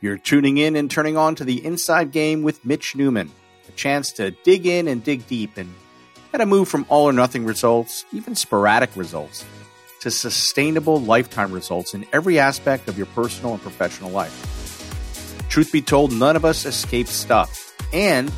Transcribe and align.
You're 0.00 0.18
tuning 0.18 0.58
in 0.58 0.76
and 0.76 0.90
turning 0.90 1.16
on 1.16 1.36
to 1.36 1.44
the 1.44 1.64
Inside 1.64 2.12
Game 2.12 2.42
with 2.42 2.64
Mitch 2.64 2.94
Newman, 2.94 3.30
a 3.66 3.72
chance 3.72 4.12
to 4.12 4.30
dig 4.30 4.66
in 4.66 4.88
and 4.88 5.02
dig 5.02 5.26
deep 5.26 5.56
and 5.56 5.72
how 6.32 6.38
to 6.38 6.46
move 6.46 6.68
from 6.68 6.84
all 6.90 7.04
or 7.04 7.14
nothing 7.14 7.46
results, 7.46 8.04
even 8.12 8.34
sporadic 8.34 8.94
results, 8.94 9.44
to 10.00 10.10
sustainable 10.10 11.00
lifetime 11.00 11.50
results 11.50 11.94
in 11.94 12.04
every 12.12 12.38
aspect 12.38 12.88
of 12.88 12.98
your 12.98 13.06
personal 13.06 13.54
and 13.54 13.62
professional 13.62 14.10
life. 14.10 15.46
Truth 15.48 15.72
be 15.72 15.80
told, 15.80 16.12
none 16.12 16.36
of 16.36 16.44
us 16.44 16.66
escape 16.66 17.06
stuff. 17.06 17.74
And 17.94 18.28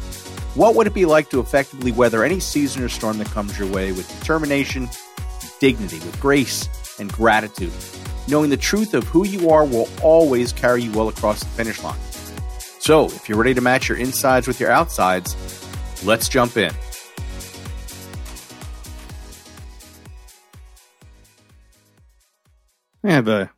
what 0.55 0.77
would 0.77 0.87
it 0.87 0.95
be 0.95 1.07
like 1.07 1.29
to 1.31 1.41
effectively 1.41 1.91
weather 1.91 2.23
any 2.23 2.39
season 2.39 2.85
or 2.85 2.89
storm 2.89 3.19
that 3.19 3.29
comes 3.29 3.59
your 3.59 3.69
way 3.69 3.91
with 3.91 4.09
determination, 4.21 4.89
dignity, 5.59 5.99
with 5.99 6.21
grace, 6.21 6.69
and 7.01 7.13
gratitude? 7.13 7.73
Knowing 8.29 8.51
the 8.51 8.57
truth 8.57 8.95
of 8.95 9.05
who 9.05 9.27
you 9.27 9.51
are 9.51 9.65
will 9.65 9.89
always 10.03 10.53
carry 10.53 10.83
you 10.83 10.93
well 10.93 11.09
across 11.09 11.41
the 11.41 11.47
finish 11.47 11.83
line. 11.83 11.99
So, 12.79 13.07
if 13.07 13.29
you're 13.29 13.39
ready 13.39 13.55
to 13.55 13.61
match 13.61 13.89
your 13.89 13.99
insides 13.99 14.47
with 14.47 14.61
your 14.61 14.71
outsides, 14.71 15.35
let's 16.05 16.29
jump 16.29 16.57
in. 16.57 16.73
I 23.05 23.11
have 23.11 23.29
a, 23.29 23.51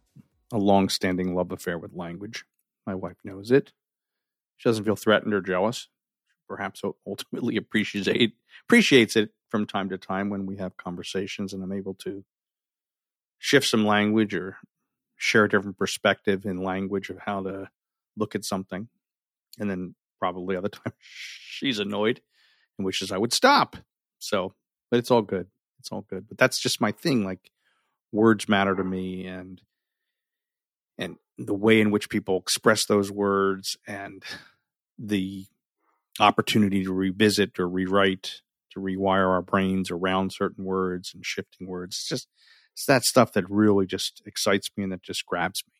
a 0.52 0.58
long 0.58 0.88
standing 0.88 1.34
love 1.34 1.50
affair 1.50 1.78
with 1.78 1.94
language. 1.94 2.44
My 2.86 2.94
wife 2.94 3.16
knows 3.24 3.50
it. 3.50 3.72
She 4.56 4.68
doesn't 4.68 4.84
feel 4.84 4.96
threatened 4.96 5.34
or 5.34 5.40
jealous. 5.40 5.88
Perhaps 6.48 6.82
ultimately 7.06 7.56
appreciates 7.58 8.06
it, 8.08 8.32
appreciates 8.66 9.16
it 9.16 9.30
from 9.48 9.66
time 9.66 9.88
to 9.88 9.98
time 9.98 10.30
when 10.30 10.46
we 10.46 10.56
have 10.56 10.76
conversations 10.76 11.52
and 11.52 11.62
I'm 11.62 11.72
able 11.72 11.94
to 11.94 12.24
shift 13.40 13.66
some 13.66 13.84
language 13.84 14.34
or 14.34 14.58
share 15.16 15.44
a 15.44 15.48
different 15.48 15.78
perspective 15.78 16.44
in 16.44 16.62
language 16.62 17.10
of 17.10 17.18
how 17.18 17.42
to 17.42 17.68
look 18.16 18.36
at 18.36 18.44
something. 18.44 18.88
And 19.58 19.68
then 19.68 19.94
probably 20.20 20.54
other 20.54 20.68
times 20.68 20.94
she's 21.00 21.80
annoyed 21.80 22.20
and 22.78 22.86
wishes 22.86 23.10
I 23.10 23.18
would 23.18 23.32
stop. 23.32 23.76
So, 24.20 24.54
but 24.90 24.98
it's 24.98 25.10
all 25.10 25.22
good. 25.22 25.48
It's 25.80 25.90
all 25.90 26.02
good. 26.02 26.28
But 26.28 26.38
that's 26.38 26.60
just 26.60 26.80
my 26.80 26.92
thing. 26.92 27.24
Like 27.24 27.50
words 28.12 28.48
matter 28.48 28.76
to 28.76 28.84
me 28.84 29.26
and 29.26 29.60
and 30.98 31.16
the 31.38 31.54
way 31.54 31.80
in 31.80 31.90
which 31.90 32.10
people 32.10 32.36
express 32.38 32.84
those 32.84 33.10
words 33.10 33.78
and 33.86 34.22
the 34.98 35.46
opportunity 36.18 36.84
to 36.84 36.92
revisit 36.92 37.58
or 37.58 37.66
rewrite 37.66 38.42
to 38.72 38.80
rewire 38.80 39.28
our 39.28 39.40
brains 39.40 39.90
around 39.90 40.32
certain 40.32 40.64
words 40.64 41.12
and 41.14 41.24
shifting 41.24 41.66
words. 41.66 41.96
It's 41.96 42.08
just 42.08 42.28
it's 42.72 42.86
that 42.86 43.04
stuff 43.04 43.32
that 43.32 43.48
really 43.50 43.86
just 43.86 44.22
excites 44.26 44.70
me 44.76 44.84
and 44.84 44.92
that 44.92 45.02
just 45.02 45.26
grabs 45.26 45.62
me. 45.66 45.72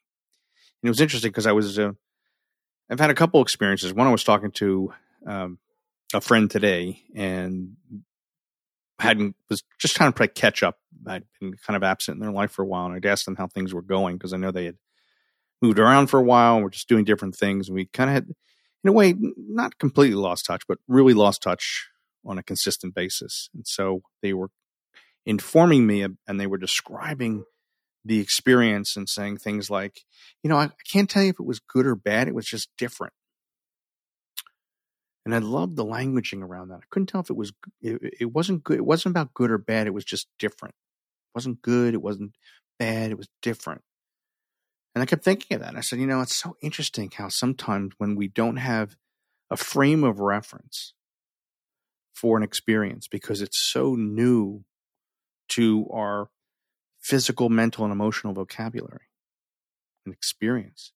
And 0.83 0.89
it 0.89 0.91
was 0.91 1.01
interesting 1.01 1.31
because 1.31 1.47
I 1.47 1.53
was, 1.53 1.79
uh, 1.79 1.93
I've 2.91 3.01
had 3.01 3.11
a 3.11 3.15
couple 3.15 3.43
experiences. 3.43 3.93
One, 3.95 4.07
I 4.07 4.13
was 4.13 4.25
talking 4.25 4.51
to 4.53 4.93
um, 5.27 5.59
a 6.13 6.21
friend 6.21 6.51
today 6.51 7.03
and 7.15 7.77
hadn't 9.01 9.35
was 9.49 9.63
just 9.79 9.97
trying 9.97 10.13
to 10.13 10.29
catch 10.29 10.63
up. 10.63 10.79
I'd 11.07 11.25
been 11.41 11.55
kind 11.67 11.77
of 11.77 11.83
absent 11.83 12.17
in 12.17 12.21
their 12.21 12.33
life 12.33 12.51
for 12.51 12.63
a 12.63 12.67
while, 12.67 12.87
and 12.87 12.95
I'd 12.95 13.07
asked 13.07 13.25
them 13.25 13.37
how 13.37 13.47
things 13.47 13.73
were 13.73 13.83
going 13.83 14.17
because 14.17 14.33
I 14.33 14.37
know 14.37 14.51
they 14.51 14.67
had 14.67 14.77
moved 15.63 15.79
around 15.79 16.09
for 16.09 16.21
a 16.21 16.23
while. 16.23 16.57
And 16.57 16.65
we're 16.65 16.71
just 16.71 16.89
doing 16.89 17.05
different 17.05 17.35
things, 17.35 17.69
and 17.69 17.75
we 17.75 17.87
kind 17.87 18.11
of 18.11 18.15
had, 18.15 18.29
in 18.85 18.89
a 18.89 18.93
way, 18.93 19.15
not 19.37 19.79
completely 19.79 20.17
lost 20.17 20.47
touch, 20.47 20.63
but 20.69 20.79
really 20.87 21.15
lost 21.15 21.43
touch 21.43 21.89
on 22.25 22.39
a 22.39 22.43
consistent 22.43 22.95
basis. 22.95 23.49
And 23.55 23.67
so 23.67 24.03
they 24.23 24.35
were 24.35 24.51
informing 25.31 25.87
me 25.87 26.03
and 26.03 26.41
they 26.41 26.47
were 26.49 26.59
describing 26.59 27.45
the 28.05 28.19
experience 28.19 28.97
and 28.97 29.09
saying 29.09 29.37
things 29.37 29.71
like, 29.71 30.01
you 30.43 30.51
know, 30.51 30.57
I, 30.57 30.65
I, 30.65 30.71
can't 30.91 31.09
tell 31.09 31.23
you 31.23 31.31
if 31.31 31.39
it 31.39 31.47
was 31.47 31.61
good 31.61 31.87
or 31.87 31.95
bad. 31.95 32.27
It 32.27 32.35
was 32.35 32.47
just 32.47 32.69
different. 32.77 33.13
And 35.25 35.33
I 35.33 35.39
loved 35.39 35.77
the 35.77 35.85
languaging 35.85 36.43
around 36.43 36.71
that. 36.71 36.79
I 36.79 36.89
couldn't 36.91 37.07
tell 37.07 37.21
if 37.21 37.31
it 37.31 37.37
was, 37.37 37.53
it, 37.81 38.15
it 38.19 38.33
wasn't 38.33 38.65
good. 38.65 38.79
It 38.79 38.85
wasn't 38.85 39.13
about 39.13 39.33
good 39.33 39.53
or 39.53 39.59
bad. 39.59 39.87
It 39.87 39.95
was 39.95 40.05
just 40.05 40.27
different. 40.41 40.75
It 40.75 41.39
wasn't 41.39 41.63
good. 41.63 41.95
It 41.95 42.03
wasn't 42.03 42.35
bad. 42.81 43.13
It 43.13 43.19
was 43.19 43.29
different. 43.41 43.83
And 44.97 45.03
I 45.03 45.07
kept 45.07 45.23
thinking 45.23 45.55
of 45.55 45.61
that. 45.61 45.77
I 45.77 45.81
said, 45.81 46.01
you 46.01 46.09
know, 46.09 46.23
it's 46.23 46.35
so 46.35 46.57
interesting 46.61 47.13
how 47.15 47.29
sometimes 47.29 47.93
when 47.99 48.17
we 48.17 48.27
don't 48.27 48.57
have 48.57 48.97
a 49.49 49.57
frame 49.57 50.03
of 50.03 50.19
reference 50.19 50.93
for 52.15 52.37
an 52.37 52.43
experience 52.43 53.07
because 53.07 53.41
it's 53.41 53.61
so 53.71 53.95
new 53.95 54.65
to 55.51 55.89
our 55.93 56.31
physical, 57.01 57.49
mental, 57.49 57.85
and 57.85 57.93
emotional 57.93 58.33
vocabulary 58.33 59.09
and 60.05 60.15
experience. 60.15 60.93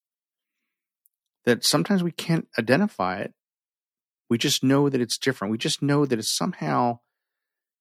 That 1.45 1.63
sometimes 1.63 2.03
we 2.03 2.11
can't 2.11 2.47
identify 2.57 3.19
it. 3.19 3.33
We 4.29 4.37
just 4.37 4.63
know 4.63 4.89
that 4.89 5.01
it's 5.01 5.17
different. 5.17 5.51
We 5.51 5.57
just 5.57 5.81
know 5.81 6.05
that 6.05 6.17
it's 6.17 6.35
somehow 6.35 6.99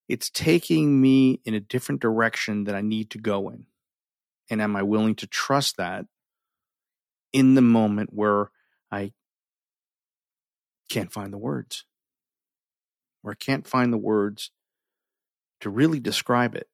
it's 0.09 0.29
taking 0.31 1.01
me 1.01 1.41
in 1.45 1.55
a 1.55 1.61
different 1.61 2.03
direction 2.03 2.65
that 2.65 2.75
I 2.75 2.83
need 2.83 3.11
to 3.11 3.19
go 3.19 3.49
in. 3.49 3.67
And 4.51 4.61
am 4.61 4.77
I 4.77 4.83
willing 4.83 5.15
to 5.17 5.27
trust 5.27 5.79
that 5.79 6.05
in 7.33 7.55
the 7.55 7.63
moment 7.63 8.11
where 8.13 8.51
I 8.91 9.13
can't 10.91 11.13
find 11.13 11.33
the 11.33 11.39
words? 11.39 11.85
Where 13.23 13.33
I 13.33 13.43
can't 13.43 13.67
find 13.67 13.91
the 13.91 13.99
words 13.99 14.51
to 15.65 15.71
really 15.71 15.99
describe 15.99 16.55
it. 16.55 16.69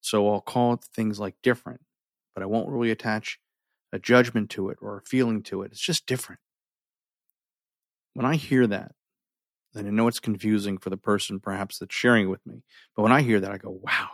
So 0.00 0.32
I'll 0.32 0.40
call 0.40 0.72
it 0.72 0.84
things 0.94 1.20
like 1.20 1.34
different, 1.42 1.82
but 2.34 2.42
I 2.42 2.46
won't 2.46 2.70
really 2.70 2.90
attach 2.90 3.38
a 3.92 3.98
judgment 3.98 4.48
to 4.50 4.70
it 4.70 4.78
or 4.80 4.96
a 4.96 5.02
feeling 5.02 5.42
to 5.44 5.60
it. 5.60 5.70
It's 5.70 5.84
just 5.84 6.06
different. 6.06 6.40
When 8.14 8.24
I 8.24 8.36
hear 8.36 8.66
that, 8.66 8.92
and 9.74 9.86
I 9.86 9.90
know 9.90 10.08
it's 10.08 10.18
confusing 10.18 10.78
for 10.78 10.88
the 10.88 10.96
person 10.96 11.38
perhaps 11.38 11.78
that's 11.78 11.94
sharing 11.94 12.24
it 12.24 12.30
with 12.30 12.46
me, 12.46 12.62
but 12.94 13.02
when 13.02 13.12
I 13.12 13.20
hear 13.20 13.38
that, 13.38 13.52
I 13.52 13.58
go, 13.58 13.78
wow, 13.82 14.08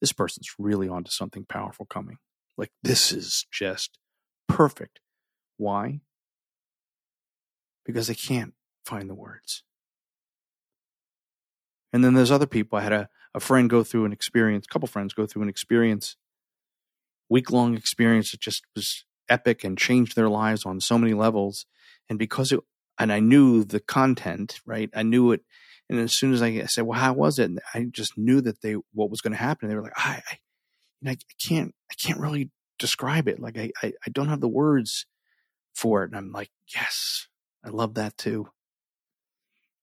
this 0.00 0.12
person's 0.12 0.48
really 0.58 0.88
onto 0.88 1.12
something 1.12 1.44
powerful 1.48 1.86
coming. 1.86 2.16
Like, 2.58 2.72
this 2.82 3.12
is 3.12 3.46
just 3.52 3.98
perfect. 4.48 4.98
Why? 5.58 6.00
Because 7.86 8.08
they 8.08 8.16
can't 8.16 8.54
find 8.84 9.08
the 9.08 9.14
words. 9.14 9.62
And 11.92 12.04
then 12.04 12.14
there's 12.14 12.30
other 12.30 12.46
people. 12.46 12.78
I 12.78 12.82
had 12.82 12.92
a, 12.92 13.08
a 13.34 13.40
friend 13.40 13.68
go 13.68 13.82
through 13.82 14.04
an 14.04 14.12
experience, 14.12 14.66
a 14.68 14.72
couple 14.72 14.88
friends 14.88 15.14
go 15.14 15.26
through 15.26 15.42
an 15.42 15.48
experience, 15.48 16.16
week 17.28 17.50
long 17.50 17.76
experience 17.76 18.30
that 18.30 18.40
just 18.40 18.64
was 18.74 19.04
epic 19.28 19.64
and 19.64 19.78
changed 19.78 20.16
their 20.16 20.28
lives 20.28 20.66
on 20.66 20.80
so 20.80 20.98
many 20.98 21.14
levels. 21.14 21.66
And 22.08 22.18
because 22.18 22.52
it, 22.52 22.60
and 22.98 23.12
I 23.12 23.20
knew 23.20 23.64
the 23.64 23.80
content, 23.80 24.60
right? 24.66 24.90
I 24.94 25.02
knew 25.02 25.32
it. 25.32 25.42
And 25.88 25.98
as 25.98 26.14
soon 26.14 26.32
as 26.32 26.42
I 26.42 26.64
said, 26.66 26.84
well, 26.84 26.98
how 26.98 27.12
was 27.12 27.38
it? 27.38 27.44
And 27.44 27.60
I 27.74 27.86
just 27.90 28.16
knew 28.16 28.40
that 28.42 28.62
they, 28.62 28.76
what 28.92 29.10
was 29.10 29.20
going 29.20 29.32
to 29.32 29.38
happen. 29.38 29.68
They 29.68 29.74
were 29.74 29.82
like, 29.82 29.92
I, 29.96 30.22
I, 30.26 31.10
I 31.10 31.16
can't, 31.44 31.74
I 31.90 31.94
can't 31.94 32.20
really 32.20 32.50
describe 32.78 33.28
it. 33.28 33.40
Like 33.40 33.58
I, 33.58 33.70
I, 33.82 33.92
I 34.06 34.10
don't 34.10 34.28
have 34.28 34.40
the 34.40 34.48
words 34.48 35.06
for 35.74 36.02
it. 36.02 36.10
And 36.10 36.16
I'm 36.16 36.32
like, 36.32 36.50
yes, 36.74 37.28
I 37.64 37.70
love 37.70 37.94
that 37.94 38.16
too. 38.16 38.48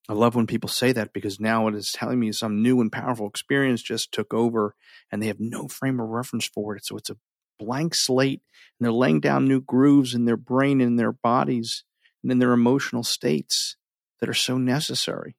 I 0.09 0.13
love 0.13 0.33
when 0.33 0.47
people 0.47 0.69
say 0.69 0.91
that 0.93 1.13
because 1.13 1.39
now 1.39 1.67
it 1.67 1.75
is 1.75 1.91
telling 1.91 2.19
me 2.19 2.31
some 2.31 2.63
new 2.63 2.81
and 2.81 2.91
powerful 2.91 3.27
experience 3.27 3.83
just 3.83 4.11
took 4.11 4.33
over 4.33 4.73
and 5.11 5.21
they 5.21 5.27
have 5.27 5.39
no 5.39 5.67
frame 5.67 5.99
of 5.99 6.09
reference 6.09 6.47
for 6.47 6.75
it. 6.75 6.83
So 6.83 6.97
it's 6.97 7.11
a 7.11 7.17
blank 7.59 7.93
slate 7.93 8.41
and 8.79 8.85
they're 8.85 8.91
laying 8.91 9.19
down 9.19 9.47
new 9.47 9.61
grooves 9.61 10.15
in 10.15 10.25
their 10.25 10.35
brain 10.35 10.81
and 10.81 10.97
their 10.97 11.11
bodies 11.11 11.83
and 12.23 12.31
in 12.31 12.39
their 12.39 12.53
emotional 12.53 13.03
states 13.03 13.77
that 14.19 14.27
are 14.27 14.33
so 14.33 14.57
necessary. 14.57 15.35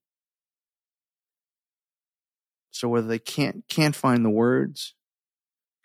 So 2.70 2.88
whether 2.88 3.08
they 3.08 3.18
can't 3.18 3.64
can't 3.68 3.96
find 3.96 4.24
the 4.24 4.30
words, 4.30 4.94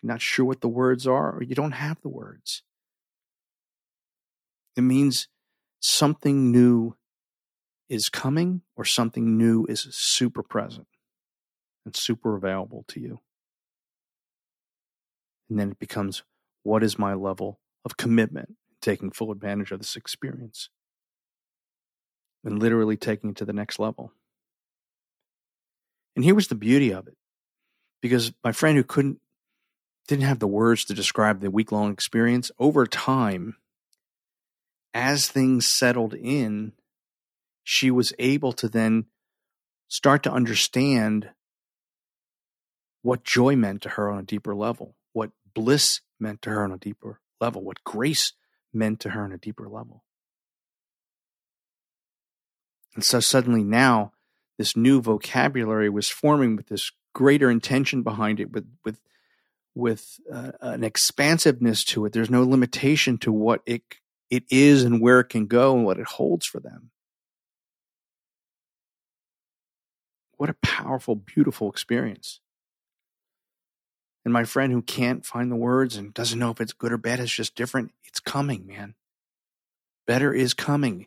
not 0.00 0.22
sure 0.22 0.44
what 0.44 0.60
the 0.60 0.68
words 0.68 1.08
are, 1.08 1.36
or 1.36 1.42
you 1.42 1.56
don't 1.56 1.72
have 1.72 2.00
the 2.02 2.08
words, 2.08 2.62
it 4.76 4.82
means 4.82 5.26
something 5.80 6.52
new 6.52 6.96
is 7.88 8.08
coming 8.08 8.62
or 8.76 8.84
something 8.84 9.38
new 9.38 9.64
is 9.68 9.86
super 9.90 10.42
present 10.42 10.86
and 11.84 11.96
super 11.96 12.36
available 12.36 12.84
to 12.88 13.00
you. 13.00 13.20
And 15.48 15.58
then 15.58 15.72
it 15.72 15.78
becomes 15.78 16.22
what 16.62 16.82
is 16.82 16.98
my 16.98 17.14
level 17.14 17.60
of 17.84 17.96
commitment 17.96 18.56
taking 18.82 19.10
full 19.10 19.30
advantage 19.30 19.70
of 19.70 19.78
this 19.78 19.96
experience 19.96 20.68
and 22.44 22.60
literally 22.60 22.96
taking 22.96 23.30
it 23.30 23.36
to 23.36 23.44
the 23.44 23.52
next 23.52 23.78
level. 23.78 24.12
And 26.14 26.24
here 26.24 26.34
was 26.34 26.48
the 26.48 26.54
beauty 26.54 26.92
of 26.92 27.06
it 27.06 27.16
because 28.00 28.32
my 28.42 28.52
friend 28.52 28.76
who 28.76 28.84
couldn't 28.84 29.20
didn't 30.08 30.24
have 30.24 30.38
the 30.38 30.46
words 30.46 30.84
to 30.84 30.94
describe 30.94 31.40
the 31.40 31.50
week 31.50 31.72
long 31.72 31.92
experience 31.92 32.50
over 32.60 32.86
time 32.86 33.56
as 34.94 35.28
things 35.28 35.66
settled 35.68 36.14
in 36.14 36.72
she 37.68 37.90
was 37.90 38.12
able 38.20 38.52
to 38.52 38.68
then 38.68 39.06
start 39.88 40.22
to 40.22 40.30
understand 40.30 41.28
what 43.02 43.24
joy 43.24 43.56
meant 43.56 43.82
to 43.82 43.88
her 43.88 44.08
on 44.08 44.20
a 44.20 44.22
deeper 44.22 44.54
level, 44.54 44.94
what 45.12 45.32
bliss 45.52 46.00
meant 46.20 46.42
to 46.42 46.50
her 46.50 46.62
on 46.62 46.70
a 46.70 46.78
deeper 46.78 47.20
level, 47.40 47.64
what 47.64 47.82
grace 47.82 48.34
meant 48.72 49.00
to 49.00 49.10
her 49.10 49.24
on 49.24 49.32
a 49.32 49.38
deeper 49.38 49.68
level. 49.68 50.04
And 52.94 53.02
so 53.02 53.18
suddenly 53.18 53.64
now 53.64 54.12
this 54.58 54.76
new 54.76 55.02
vocabulary 55.02 55.90
was 55.90 56.08
forming 56.08 56.54
with 56.54 56.68
this 56.68 56.92
greater 57.14 57.50
intention 57.50 58.04
behind 58.04 58.38
it, 58.38 58.52
with 58.52 58.68
with 58.84 59.00
with 59.74 60.20
uh, 60.32 60.52
an 60.60 60.84
expansiveness 60.84 61.82
to 61.86 62.04
it. 62.06 62.12
There's 62.12 62.30
no 62.30 62.44
limitation 62.44 63.18
to 63.18 63.32
what 63.32 63.62
it 63.66 63.82
it 64.30 64.44
is 64.50 64.84
and 64.84 65.00
where 65.00 65.18
it 65.18 65.30
can 65.30 65.46
go 65.46 65.74
and 65.74 65.84
what 65.84 65.98
it 65.98 66.06
holds 66.06 66.46
for 66.46 66.60
them. 66.60 66.92
What 70.36 70.50
a 70.50 70.54
powerful, 70.54 71.16
beautiful 71.16 71.70
experience. 71.70 72.40
And 74.24 74.32
my 74.32 74.44
friend 74.44 74.72
who 74.72 74.82
can't 74.82 75.24
find 75.24 75.50
the 75.50 75.56
words 75.56 75.96
and 75.96 76.12
doesn't 76.12 76.38
know 76.38 76.50
if 76.50 76.60
it's 76.60 76.72
good 76.72 76.92
or 76.92 76.98
bad, 76.98 77.20
it's 77.20 77.32
just 77.32 77.54
different. 77.54 77.92
It's 78.04 78.20
coming, 78.20 78.66
man. 78.66 78.94
Better 80.06 80.32
is 80.32 80.52
coming. 80.52 81.06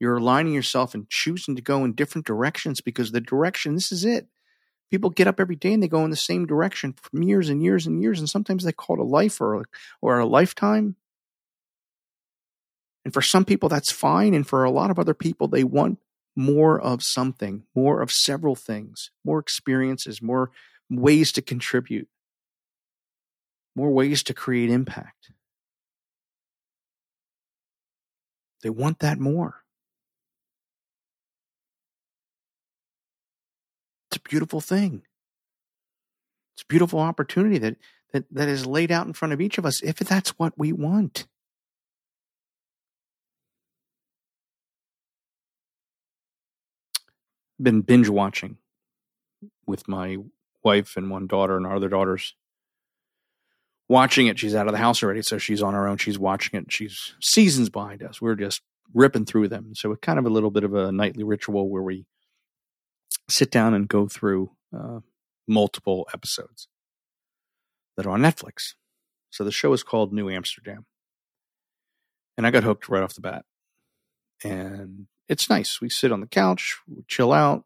You're 0.00 0.16
aligning 0.16 0.54
yourself 0.54 0.94
and 0.94 1.08
choosing 1.08 1.56
to 1.56 1.62
go 1.62 1.84
in 1.84 1.92
different 1.92 2.26
directions 2.26 2.80
because 2.80 3.12
the 3.12 3.20
direction, 3.20 3.74
this 3.74 3.92
is 3.92 4.04
it. 4.04 4.28
People 4.90 5.10
get 5.10 5.26
up 5.26 5.40
every 5.40 5.56
day 5.56 5.72
and 5.72 5.82
they 5.82 5.88
go 5.88 6.04
in 6.04 6.10
the 6.10 6.16
same 6.16 6.46
direction 6.46 6.94
for 6.94 7.22
years 7.22 7.48
and 7.48 7.62
years 7.62 7.86
and 7.86 8.00
years. 8.02 8.18
And 8.18 8.28
sometimes 8.28 8.64
they 8.64 8.72
call 8.72 8.96
it 8.96 9.02
a 9.02 9.04
life 9.04 9.40
or, 9.40 9.64
or 10.00 10.18
a 10.18 10.26
lifetime. 10.26 10.96
And 13.04 13.12
for 13.12 13.22
some 13.22 13.44
people, 13.44 13.68
that's 13.68 13.92
fine. 13.92 14.34
And 14.34 14.46
for 14.46 14.64
a 14.64 14.70
lot 14.70 14.90
of 14.90 14.98
other 14.98 15.14
people, 15.14 15.48
they 15.48 15.64
want 15.64 15.98
more 16.36 16.80
of 16.80 17.02
something, 17.02 17.64
more 17.74 18.02
of 18.02 18.10
several 18.10 18.56
things, 18.56 19.10
more 19.24 19.38
experiences, 19.38 20.20
more 20.20 20.50
ways 20.90 21.32
to 21.32 21.42
contribute, 21.42 22.08
more 23.76 23.90
ways 23.90 24.22
to 24.24 24.34
create 24.34 24.70
impact. 24.70 25.30
They 28.62 28.70
want 28.70 29.00
that 29.00 29.18
more. 29.18 29.62
It's 34.10 34.16
a 34.16 34.28
beautiful 34.28 34.60
thing. 34.60 35.02
It's 36.54 36.62
a 36.62 36.66
beautiful 36.66 37.00
opportunity 37.00 37.58
that, 37.58 37.76
that, 38.12 38.24
that 38.30 38.48
is 38.48 38.64
laid 38.64 38.90
out 38.90 39.06
in 39.06 39.12
front 39.12 39.34
of 39.34 39.40
each 39.40 39.58
of 39.58 39.66
us 39.66 39.82
if 39.82 39.96
that's 39.96 40.30
what 40.38 40.56
we 40.56 40.72
want. 40.72 41.26
Been 47.60 47.82
binge 47.82 48.08
watching 48.08 48.58
with 49.66 49.88
my 49.88 50.16
wife 50.62 50.96
and 50.96 51.10
one 51.10 51.26
daughter 51.26 51.56
and 51.56 51.66
our 51.66 51.76
other 51.76 51.88
daughters 51.88 52.34
watching 53.88 54.26
it. 54.26 54.38
She's 54.38 54.54
out 54.54 54.66
of 54.66 54.72
the 54.72 54.78
house 54.78 55.02
already, 55.02 55.22
so 55.22 55.38
she's 55.38 55.62
on 55.62 55.74
her 55.74 55.86
own. 55.86 55.98
She's 55.98 56.18
watching 56.18 56.58
it. 56.58 56.72
She's 56.72 57.14
seasons 57.20 57.68
behind 57.70 58.02
us. 58.02 58.20
We're 58.20 58.34
just 58.34 58.62
ripping 58.92 59.26
through 59.26 59.48
them. 59.48 59.74
So 59.74 59.92
it's 59.92 60.00
kind 60.00 60.18
of 60.18 60.26
a 60.26 60.30
little 60.30 60.50
bit 60.50 60.64
of 60.64 60.74
a 60.74 60.92
nightly 60.92 61.24
ritual 61.24 61.68
where 61.68 61.82
we 61.82 62.06
sit 63.28 63.50
down 63.50 63.74
and 63.74 63.88
go 63.88 64.08
through 64.08 64.50
uh, 64.76 65.00
multiple 65.46 66.08
episodes 66.12 66.68
that 67.96 68.06
are 68.06 68.10
on 68.10 68.22
Netflix. 68.22 68.74
So 69.30 69.44
the 69.44 69.52
show 69.52 69.72
is 69.72 69.82
called 69.82 70.12
New 70.12 70.30
Amsterdam. 70.30 70.86
And 72.36 72.46
I 72.46 72.50
got 72.50 72.64
hooked 72.64 72.88
right 72.88 73.02
off 73.02 73.14
the 73.14 73.20
bat. 73.20 73.44
And 74.42 75.06
it's 75.28 75.48
nice. 75.48 75.80
We 75.80 75.88
sit 75.88 76.12
on 76.12 76.20
the 76.20 76.26
couch, 76.26 76.78
we 76.88 77.02
chill 77.08 77.32
out, 77.32 77.64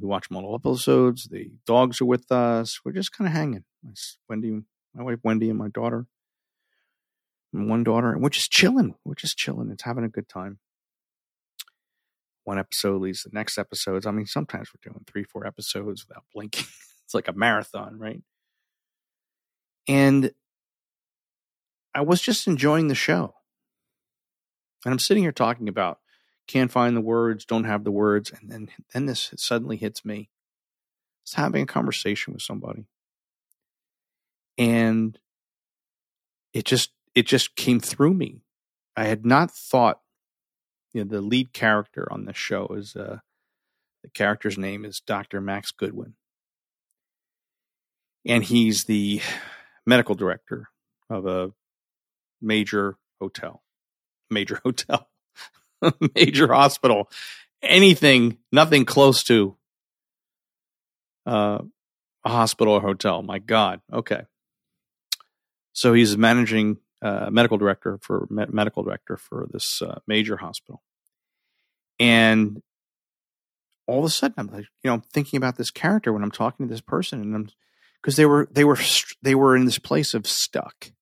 we 0.00 0.06
watch 0.06 0.30
multiple 0.30 0.54
episodes. 0.54 1.28
The 1.30 1.50
dogs 1.66 2.00
are 2.00 2.06
with 2.06 2.30
us. 2.32 2.80
We're 2.84 2.92
just 2.92 3.12
kind 3.12 3.28
of 3.28 3.34
hanging. 3.34 3.64
Wendy, 4.28 4.62
my 4.94 5.02
wife 5.02 5.18
Wendy, 5.22 5.50
and 5.50 5.58
my 5.58 5.68
daughter, 5.68 6.06
and 7.52 7.68
one 7.68 7.84
daughter, 7.84 8.12
and 8.12 8.22
we're 8.22 8.30
just 8.30 8.50
chilling. 8.50 8.94
We're 9.04 9.14
just 9.14 9.36
chilling. 9.36 9.70
It's 9.70 9.82
having 9.82 10.04
a 10.04 10.08
good 10.08 10.28
time. 10.28 10.58
One 12.44 12.58
episode 12.58 13.02
leads 13.02 13.22
the 13.22 13.30
next 13.32 13.58
episodes. 13.58 14.06
I 14.06 14.10
mean, 14.10 14.26
sometimes 14.26 14.70
we're 14.72 14.90
doing 14.90 15.04
three, 15.06 15.24
four 15.24 15.46
episodes 15.46 16.06
without 16.06 16.24
blinking. 16.34 16.66
it's 17.04 17.14
like 17.14 17.28
a 17.28 17.32
marathon, 17.32 17.98
right? 17.98 18.22
And 19.86 20.32
I 21.94 22.02
was 22.02 22.20
just 22.20 22.46
enjoying 22.46 22.88
the 22.88 22.94
show. 22.94 23.34
And 24.84 24.92
I'm 24.92 24.98
sitting 24.98 25.22
here 25.22 25.32
talking 25.32 25.68
about 25.68 25.98
can't 26.50 26.70
find 26.70 26.96
the 26.96 27.00
words, 27.00 27.44
don't 27.44 27.64
have 27.64 27.84
the 27.84 27.92
words, 27.92 28.32
and 28.32 28.50
then 28.50 28.70
then 28.92 29.06
this 29.06 29.32
suddenly 29.36 29.76
hits 29.76 30.04
me. 30.04 30.30
It's 31.22 31.34
having 31.34 31.62
a 31.62 31.66
conversation 31.66 32.32
with 32.32 32.42
somebody. 32.42 32.86
And 34.58 35.18
it 36.52 36.64
just 36.64 36.90
it 37.14 37.26
just 37.26 37.54
came 37.54 37.78
through 37.78 38.14
me. 38.14 38.42
I 38.96 39.04
had 39.04 39.24
not 39.24 39.50
thought 39.50 40.00
you 40.92 41.04
know 41.04 41.08
the 41.10 41.20
lead 41.20 41.52
character 41.52 42.08
on 42.10 42.24
the 42.24 42.34
show 42.34 42.66
is 42.76 42.96
uh 42.96 43.18
the 44.02 44.10
character's 44.10 44.58
name 44.58 44.84
is 44.84 45.00
Dr. 45.00 45.40
Max 45.40 45.70
Goodwin. 45.70 46.14
And 48.26 48.42
he's 48.42 48.84
the 48.84 49.20
medical 49.86 50.14
director 50.14 50.68
of 51.08 51.26
a 51.26 51.52
major 52.40 52.96
hotel. 53.20 53.62
Major 54.30 54.60
hotel. 54.64 55.09
major 56.14 56.52
hospital, 56.52 57.10
anything, 57.62 58.38
nothing 58.52 58.84
close 58.84 59.22
to 59.24 59.56
uh, 61.26 61.58
a 62.24 62.28
hospital 62.28 62.74
or 62.74 62.80
hotel. 62.80 63.22
My 63.22 63.38
God. 63.38 63.80
Okay. 63.92 64.22
So 65.72 65.94
he's 65.94 66.16
managing 66.16 66.78
uh, 67.02 67.30
medical 67.30 67.56
director 67.58 67.98
for 68.02 68.26
me- 68.30 68.46
medical 68.50 68.82
director 68.82 69.16
for 69.16 69.48
this 69.50 69.80
uh, 69.80 70.00
major 70.06 70.36
hospital, 70.36 70.82
and 71.98 72.60
all 73.86 74.00
of 74.00 74.04
a 74.04 74.10
sudden 74.10 74.34
I'm 74.36 74.48
like, 74.48 74.66
you 74.82 74.90
know, 74.90 75.02
thinking 75.12 75.38
about 75.38 75.56
this 75.56 75.70
character 75.70 76.12
when 76.12 76.22
I'm 76.22 76.30
talking 76.30 76.66
to 76.66 76.70
this 76.70 76.82
person, 76.82 77.20
and 77.22 77.34
I'm 77.34 77.48
because 78.02 78.16
they 78.16 78.26
were 78.26 78.48
they 78.50 78.64
were 78.64 78.78
they 79.22 79.34
were 79.34 79.56
in 79.56 79.64
this 79.64 79.78
place 79.78 80.12
of 80.12 80.26
stuck 80.26 80.92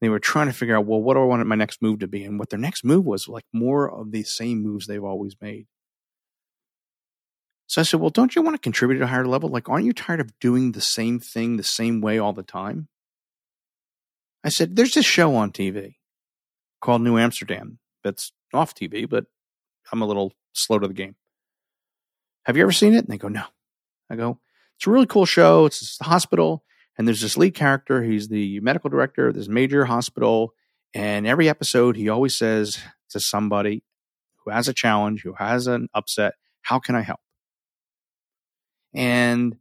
they 0.00 0.08
were 0.08 0.18
trying 0.18 0.46
to 0.46 0.52
figure 0.52 0.76
out, 0.76 0.86
well, 0.86 1.00
what 1.00 1.14
do 1.14 1.20
I 1.20 1.24
want 1.24 1.46
my 1.46 1.54
next 1.54 1.80
move 1.80 2.00
to 2.00 2.06
be? 2.06 2.24
And 2.24 2.38
what 2.38 2.50
their 2.50 2.58
next 2.58 2.84
move 2.84 3.04
was 3.04 3.28
like 3.28 3.44
more 3.52 3.90
of 3.90 4.10
the 4.10 4.22
same 4.22 4.62
moves 4.62 4.86
they've 4.86 5.02
always 5.02 5.36
made. 5.40 5.66
So 7.66 7.80
I 7.80 7.84
said, 7.84 8.00
well, 8.00 8.10
don't 8.10 8.36
you 8.36 8.42
want 8.42 8.54
to 8.54 8.60
contribute 8.60 8.98
at 8.98 9.04
a 9.04 9.08
higher 9.08 9.26
level? 9.26 9.48
Like, 9.48 9.68
aren't 9.68 9.86
you 9.86 9.92
tired 9.92 10.20
of 10.20 10.38
doing 10.38 10.72
the 10.72 10.80
same 10.80 11.18
thing 11.18 11.56
the 11.56 11.64
same 11.64 12.00
way 12.00 12.18
all 12.18 12.32
the 12.32 12.42
time? 12.42 12.88
I 14.44 14.50
said, 14.50 14.76
there's 14.76 14.94
this 14.94 15.06
show 15.06 15.34
on 15.34 15.50
TV 15.50 15.96
called 16.80 17.02
New 17.02 17.18
Amsterdam 17.18 17.78
that's 18.04 18.32
off 18.54 18.74
TV, 18.74 19.08
but 19.08 19.24
I'm 19.90 20.02
a 20.02 20.06
little 20.06 20.32
slow 20.52 20.78
to 20.78 20.86
the 20.86 20.94
game. 20.94 21.16
Have 22.44 22.56
you 22.56 22.62
ever 22.62 22.70
seen 22.72 22.94
it? 22.94 22.98
And 22.98 23.08
they 23.08 23.18
go, 23.18 23.28
no. 23.28 23.42
I 24.08 24.14
go, 24.14 24.38
it's 24.76 24.86
a 24.86 24.90
really 24.90 25.06
cool 25.06 25.26
show. 25.26 25.66
It's 25.66 25.98
the 25.98 26.04
hospital. 26.04 26.62
And 26.98 27.06
there's 27.06 27.20
this 27.20 27.36
lead 27.36 27.54
character. 27.54 28.02
He's 28.02 28.28
the 28.28 28.60
medical 28.60 28.90
director 28.90 29.28
of 29.28 29.34
this 29.34 29.48
major 29.48 29.84
hospital. 29.84 30.54
And 30.94 31.26
every 31.26 31.48
episode, 31.48 31.96
he 31.96 32.08
always 32.08 32.36
says 32.36 32.78
to 33.10 33.20
somebody 33.20 33.84
who 34.44 34.50
has 34.50 34.68
a 34.68 34.72
challenge, 34.72 35.22
who 35.22 35.34
has 35.34 35.66
an 35.66 35.88
upset, 35.94 36.34
How 36.62 36.78
can 36.78 36.94
I 36.94 37.02
help? 37.02 37.20
And 38.94 39.56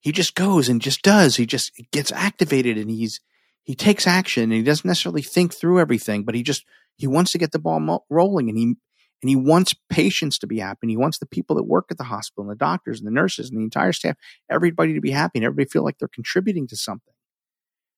he 0.00 0.12
just 0.12 0.34
goes 0.34 0.68
and 0.68 0.80
just 0.80 1.02
does. 1.02 1.36
He 1.36 1.46
just 1.46 1.72
gets 1.90 2.12
activated 2.12 2.78
and 2.78 2.90
he's, 2.90 3.20
he 3.62 3.74
takes 3.74 4.06
action 4.06 4.44
and 4.44 4.52
he 4.52 4.62
doesn't 4.62 4.86
necessarily 4.86 5.22
think 5.22 5.54
through 5.54 5.80
everything, 5.80 6.24
but 6.24 6.34
he 6.34 6.42
just, 6.42 6.64
he 6.96 7.06
wants 7.06 7.32
to 7.32 7.38
get 7.38 7.52
the 7.52 7.58
ball 7.58 8.04
rolling 8.08 8.48
and 8.48 8.58
he 8.58 8.76
and 9.24 9.30
he 9.30 9.36
wants 9.36 9.72
patients 9.88 10.36
to 10.40 10.46
be 10.46 10.58
happy. 10.58 10.80
And 10.82 10.90
he 10.90 10.98
wants 10.98 11.16
the 11.16 11.24
people 11.24 11.56
that 11.56 11.62
work 11.62 11.86
at 11.90 11.96
the 11.96 12.04
hospital 12.04 12.42
and 12.42 12.50
the 12.50 12.62
doctors 12.62 13.00
and 13.00 13.06
the 13.06 13.10
nurses 13.10 13.48
and 13.48 13.58
the 13.58 13.64
entire 13.64 13.94
staff, 13.94 14.16
everybody 14.50 14.92
to 14.92 15.00
be 15.00 15.12
happy 15.12 15.38
and 15.38 15.46
everybody 15.46 15.66
feel 15.66 15.82
like 15.82 15.96
they're 15.96 16.08
contributing 16.08 16.66
to 16.66 16.76
something. 16.76 17.14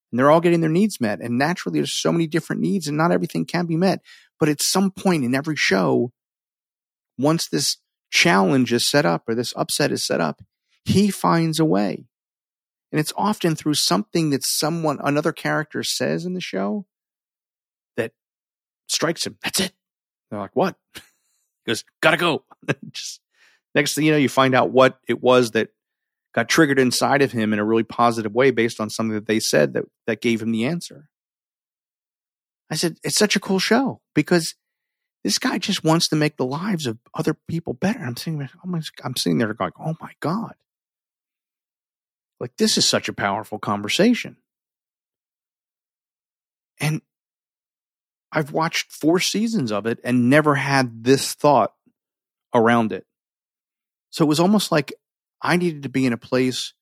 And 0.09 0.17
they're 0.17 0.31
all 0.31 0.39
getting 0.39 0.61
their 0.61 0.69
needs 0.69 1.01
met. 1.01 1.19
And 1.19 1.37
naturally, 1.37 1.79
there's 1.79 1.93
so 1.93 2.13
many 2.13 2.27
different 2.27 2.61
needs 2.61 2.87
and 2.87 2.95
not 2.95 3.11
everything 3.11 3.43
can 3.43 3.65
be 3.65 3.75
met. 3.75 3.99
But 4.39 4.47
at 4.47 4.61
some 4.61 4.89
point 4.89 5.25
in 5.25 5.35
every 5.35 5.57
show, 5.57 6.13
once 7.17 7.49
this 7.49 7.75
challenge 8.09 8.71
is 8.71 8.89
set 8.89 9.05
up 9.05 9.27
or 9.27 9.35
this 9.35 9.53
upset 9.57 9.91
is 9.91 10.05
set 10.05 10.21
up, 10.21 10.41
he 10.85 11.11
finds 11.11 11.59
a 11.59 11.65
way. 11.65 12.05
And 12.93 13.01
it's 13.01 13.11
often 13.17 13.57
through 13.57 13.73
something 13.73 14.29
that 14.29 14.45
someone, 14.45 14.97
another 15.03 15.33
character 15.33 15.83
says 15.83 16.23
in 16.23 16.35
the 16.35 16.39
show 16.39 16.85
that 17.97 18.13
strikes 18.87 19.27
him. 19.27 19.37
That's 19.43 19.59
it. 19.59 19.73
They're 20.31 20.39
like, 20.39 20.55
what? 20.55 20.77
goes, 21.67 21.83
gotta 22.01 22.17
go. 22.17 22.43
Just 22.91 23.21
next 23.75 23.93
thing 23.93 24.05
you 24.05 24.11
know, 24.11 24.17
you 24.17 24.29
find 24.29 24.55
out 24.55 24.71
what 24.71 24.99
it 25.07 25.21
was 25.21 25.51
that 25.51 25.69
got 26.33 26.49
triggered 26.49 26.79
inside 26.79 27.21
of 27.21 27.31
him 27.31 27.53
in 27.53 27.59
a 27.59 27.65
really 27.65 27.83
positive 27.83 28.33
way 28.33 28.51
based 28.51 28.79
on 28.79 28.89
something 28.89 29.15
that 29.15 29.27
they 29.27 29.39
said 29.39 29.73
that, 29.73 29.85
that 30.05 30.21
gave 30.21 30.41
him 30.41 30.51
the 30.51 30.65
answer. 30.65 31.09
I 32.69 32.75
said, 32.75 32.97
it's 33.03 33.17
such 33.17 33.35
a 33.35 33.39
cool 33.39 33.59
show 33.59 34.01
because 34.13 34.55
this 35.23 35.39
guy 35.39 35.57
just 35.57 35.83
wants 35.83 36.09
to 36.09 36.15
make 36.15 36.37
the 36.37 36.45
lives 36.45 36.85
of 36.85 36.97
other 37.13 37.35
people 37.47 37.73
better. 37.73 37.99
I'm 37.99 38.17
sitting 38.17 38.47
I'm 39.03 39.15
sitting 39.15 39.37
there 39.37 39.53
going, 39.53 39.71
oh 39.79 39.95
my 39.99 40.11
God. 40.19 40.53
Like 42.39 42.55
this 42.57 42.77
is 42.77 42.87
such 42.87 43.09
a 43.09 43.13
powerful 43.13 43.57
conversation. 43.57 44.37
And 46.79 47.01
I've 48.37 48.51
watched 48.51 48.91
four 48.91 49.19
seasons 49.19 49.71
of 49.71 49.87
it 49.87 49.99
and 50.03 50.29
never 50.29 50.53
had 50.53 51.03
this 51.03 51.33
thought 51.33 51.73
around 52.53 52.91
it. 52.91 53.07
So 54.11 54.23
it 54.23 54.27
was 54.27 54.39
almost 54.39 54.71
like 54.71 54.93
I 55.41 55.57
needed 55.57 55.81
to 55.81 55.89
be 55.89 56.05
in 56.05 56.13
a 56.13 56.17
place 56.17 56.73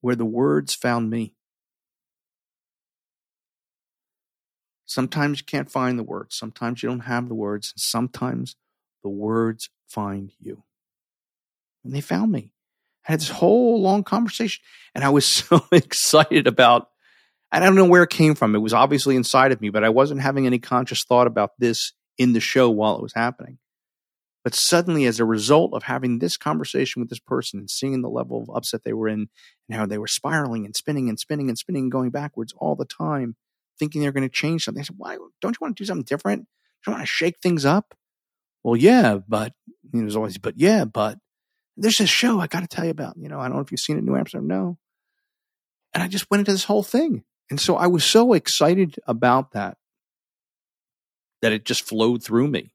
where 0.00 0.16
the 0.16 0.24
words 0.24 0.74
found 0.74 1.10
me. 1.10 1.34
Sometimes 4.86 5.40
you 5.40 5.44
can't 5.44 5.70
find 5.70 5.98
the 5.98 6.02
words. 6.02 6.34
Sometimes 6.34 6.82
you 6.82 6.88
don't 6.88 7.00
have 7.00 7.28
the 7.28 7.34
words. 7.34 7.74
And 7.76 7.80
sometimes 7.82 8.56
the 9.02 9.10
words 9.10 9.68
find 9.86 10.32
you. 10.40 10.62
And 11.84 11.94
they 11.94 12.00
found 12.00 12.32
me. 12.32 12.54
I 13.06 13.12
had 13.12 13.20
this 13.20 13.28
whole 13.28 13.82
long 13.82 14.02
conversation 14.02 14.64
and 14.94 15.04
I 15.04 15.10
was 15.10 15.26
so 15.28 15.66
excited 15.70 16.46
about 16.46 16.88
I 17.52 17.60
don't 17.60 17.74
know 17.74 17.84
where 17.84 18.02
it 18.02 18.10
came 18.10 18.34
from. 18.34 18.54
It 18.54 18.60
was 18.60 18.72
obviously 18.72 19.16
inside 19.16 19.52
of 19.52 19.60
me, 19.60 19.70
but 19.70 19.84
I 19.84 19.88
wasn't 19.88 20.20
having 20.20 20.46
any 20.46 20.58
conscious 20.58 21.04
thought 21.04 21.26
about 21.26 21.52
this 21.58 21.92
in 22.18 22.32
the 22.32 22.40
show 22.40 22.70
while 22.70 22.96
it 22.96 23.02
was 23.02 23.14
happening. 23.14 23.58
But 24.46 24.54
suddenly, 24.54 25.06
as 25.06 25.18
a 25.18 25.24
result 25.24 25.74
of 25.74 25.82
having 25.84 26.18
this 26.18 26.36
conversation 26.36 27.00
with 27.00 27.08
this 27.08 27.18
person 27.18 27.58
and 27.58 27.68
seeing 27.68 28.00
the 28.00 28.08
level 28.08 28.42
of 28.42 28.56
upset 28.56 28.84
they 28.84 28.92
were 28.92 29.08
in 29.08 29.28
and 29.68 29.78
how 29.78 29.86
they 29.86 29.98
were 29.98 30.06
spiraling 30.06 30.64
and 30.64 30.76
spinning 30.76 31.08
and 31.08 31.18
spinning 31.18 31.48
and 31.48 31.58
spinning 31.58 31.84
and 31.84 31.92
going 31.92 32.10
backwards 32.10 32.54
all 32.56 32.76
the 32.76 32.84
time, 32.84 33.34
thinking 33.78 34.00
they're 34.00 34.12
going 34.12 34.22
to 34.22 34.28
change 34.28 34.64
something, 34.64 34.80
I 34.80 34.84
said, 34.84 34.96
Why 34.98 35.16
don't 35.40 35.54
you 35.54 35.58
want 35.60 35.76
to 35.76 35.82
do 35.82 35.86
something 35.86 36.04
different? 36.04 36.46
Don't 36.84 36.92
you 36.92 36.96
want 36.98 37.02
to 37.02 37.12
shake 37.12 37.40
things 37.42 37.64
up? 37.64 37.94
Well, 38.62 38.76
yeah, 38.76 39.18
but 39.26 39.52
you 39.92 40.00
know, 40.00 40.00
there's 40.02 40.16
always, 40.16 40.38
but 40.38 40.54
yeah, 40.56 40.84
but 40.84 41.18
there's 41.76 41.98
this 41.98 42.08
show 42.08 42.40
I 42.40 42.46
got 42.46 42.60
to 42.60 42.68
tell 42.68 42.84
you 42.84 42.90
about. 42.90 43.16
You 43.16 43.28
know, 43.28 43.40
I 43.40 43.48
don't 43.48 43.56
know 43.56 43.62
if 43.62 43.70
you've 43.70 43.80
seen 43.80 43.96
it, 43.96 44.00
in 44.00 44.06
New 44.06 44.16
Amsterdam. 44.16 44.46
No. 44.46 44.78
And 45.92 46.02
I 46.02 46.08
just 46.08 46.30
went 46.30 46.40
into 46.40 46.52
this 46.52 46.64
whole 46.64 46.82
thing. 46.82 47.24
And 47.50 47.60
so 47.60 47.76
I 47.76 47.86
was 47.86 48.04
so 48.04 48.32
excited 48.32 48.96
about 49.06 49.52
that 49.52 49.78
that 51.42 51.52
it 51.52 51.64
just 51.64 51.82
flowed 51.82 52.22
through 52.22 52.48
me 52.48 52.72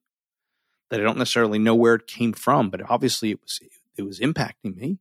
that 0.89 0.99
I 0.99 1.03
don't 1.03 1.17
necessarily 1.17 1.59
know 1.59 1.75
where 1.75 1.95
it 1.95 2.07
came 2.07 2.33
from, 2.33 2.69
but 2.69 2.81
obviously 2.89 3.31
it 3.31 3.41
was 3.41 3.59
it 3.97 4.03
was 4.03 4.19
impacting 4.19 4.75
me. 4.75 4.99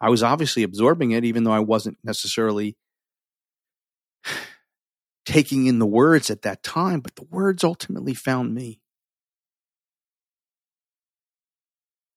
I 0.00 0.10
was 0.10 0.22
obviously 0.22 0.64
absorbing 0.64 1.12
it, 1.12 1.24
even 1.24 1.44
though 1.44 1.52
I 1.52 1.60
wasn't 1.60 1.98
necessarily 2.02 2.76
taking 5.24 5.66
in 5.66 5.78
the 5.78 5.86
words 5.86 6.30
at 6.30 6.42
that 6.42 6.62
time, 6.62 7.00
but 7.00 7.14
the 7.14 7.26
words 7.30 7.62
ultimately 7.62 8.14
found 8.14 8.54
me. 8.54 8.80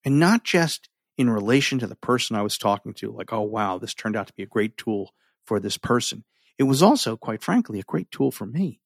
And 0.04 0.18
not 0.18 0.44
just 0.44 0.88
in 1.16 1.30
relation 1.30 1.78
to 1.78 1.86
the 1.86 1.96
person 1.96 2.36
I 2.36 2.42
was 2.42 2.58
talking 2.58 2.94
to, 2.94 3.12
like, 3.12 3.32
oh, 3.32 3.42
wow, 3.42 3.78
this 3.78 3.94
turned 3.94 4.16
out 4.16 4.26
to 4.26 4.34
be 4.34 4.42
a 4.42 4.46
great 4.46 4.76
tool 4.76 5.12
for 5.44 5.58
this 5.60 5.78
person. 5.78 6.24
It 6.58 6.64
was 6.64 6.82
also, 6.82 7.16
quite 7.16 7.42
frankly, 7.42 7.78
a 7.78 7.84
great 7.84 8.10
tool 8.10 8.30
for 8.30 8.46
me. 8.46 8.80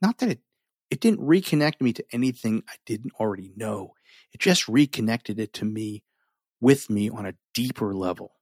Not 0.00 0.18
that 0.18 0.30
it 0.30 0.40
it 0.88 1.00
didn't 1.00 1.20
reconnect 1.20 1.80
me 1.80 1.92
to 1.94 2.04
anything 2.12 2.62
I 2.68 2.74
didn't 2.86 3.12
already 3.18 3.52
know. 3.56 3.94
It 4.32 4.40
just 4.40 4.68
reconnected 4.68 5.40
it 5.40 5.52
to 5.54 5.64
me 5.64 6.04
with 6.60 6.88
me 6.88 7.10
on 7.10 7.26
a 7.26 7.34
deeper 7.54 7.94
level. 7.94 8.32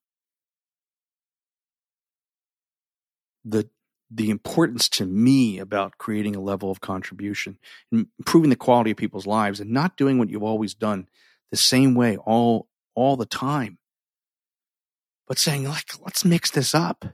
The 3.45 3.69
the 4.11 4.31
importance 4.31 4.89
to 4.91 5.07
me 5.07 5.59
about 5.59 5.99
creating 5.99 6.37
a 6.37 6.41
level 6.41 6.71
of 6.71 6.81
contribution, 6.81 7.59
improving 7.91 8.51
the 8.51 8.57
quality 8.57 8.91
of 8.93 8.97
people's 8.97 9.27
lives, 9.27 9.59
and 9.59 9.71
not 9.71 9.97
doing 9.97 10.19
what 10.19 10.31
you've 10.31 10.43
always 10.43 10.75
done 10.75 11.09
the 11.51 11.57
same 11.57 11.95
way 11.95 12.17
all 12.19 12.69
all 12.95 13.17
the 13.17 13.27
time, 13.27 13.79
but 15.27 15.39
saying 15.39 15.69
like, 15.69 15.91
let's 16.01 16.25
mix 16.25 16.51
this 16.51 16.75
up. 16.75 17.05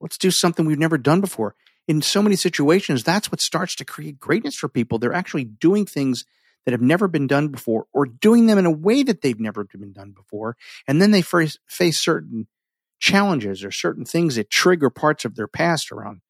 Let's 0.00 0.18
do 0.18 0.30
something 0.30 0.66
we've 0.66 0.78
never 0.78 0.98
done 0.98 1.20
before 1.20 1.54
in 1.86 2.02
so 2.02 2.22
many 2.22 2.36
situations, 2.36 3.04
that's 3.04 3.30
what 3.30 3.40
starts 3.40 3.74
to 3.76 3.84
create 3.84 4.18
greatness 4.18 4.56
for 4.56 4.68
people. 4.68 4.98
They're 4.98 5.12
actually 5.12 5.44
doing 5.44 5.86
things 5.86 6.24
that 6.64 6.72
have 6.72 6.80
never 6.80 7.08
been 7.08 7.26
done 7.26 7.48
before 7.48 7.86
or 7.92 8.06
doing 8.06 8.46
them 8.46 8.58
in 8.58 8.64
a 8.64 8.70
way 8.70 9.02
that 9.02 9.20
they've 9.20 9.38
never 9.38 9.64
been 9.64 9.92
done 9.92 10.12
before. 10.12 10.56
And 10.88 11.00
then 11.00 11.10
they 11.10 11.20
face 11.20 11.58
face 11.66 12.02
certain 12.02 12.48
challenges 13.00 13.62
or 13.62 13.70
certain 13.70 14.06
things 14.06 14.36
that 14.36 14.50
trigger 14.50 14.88
parts 14.88 15.26
of 15.26 15.36
their 15.36 15.48
past 15.48 15.92
around 15.92 16.22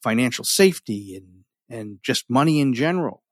financial 0.00 0.44
safety 0.44 1.16
and, 1.16 1.44
and 1.68 1.98
just 2.02 2.30
money 2.30 2.60
in 2.60 2.72
general. 2.72 3.24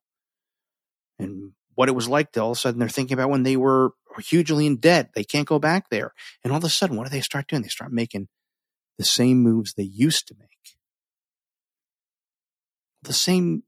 And 1.18 1.52
what 1.78 1.88
it 1.88 1.94
was 1.94 2.08
like 2.08 2.32
to 2.32 2.40
all 2.40 2.50
of 2.50 2.56
a 2.56 2.60
sudden 2.60 2.80
they're 2.80 2.88
thinking 2.88 3.14
about 3.14 3.30
when 3.30 3.44
they 3.44 3.56
were 3.56 3.92
hugely 4.18 4.66
in 4.66 4.78
debt. 4.78 5.10
They 5.14 5.22
can't 5.22 5.46
go 5.46 5.60
back 5.60 5.90
there. 5.90 6.12
And 6.42 6.52
all 6.52 6.58
of 6.58 6.64
a 6.64 6.68
sudden, 6.68 6.96
what 6.96 7.04
do 7.04 7.10
they 7.10 7.20
start 7.20 7.46
doing? 7.46 7.62
They 7.62 7.68
start 7.68 7.92
making 7.92 8.26
the 8.98 9.04
same 9.04 9.38
moves 9.38 9.74
they 9.74 9.84
used 9.84 10.26
to 10.26 10.34
make 10.36 10.48
the 13.02 13.12
same 13.12 13.62